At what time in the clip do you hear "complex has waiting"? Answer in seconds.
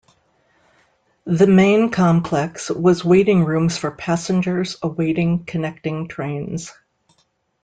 1.91-3.45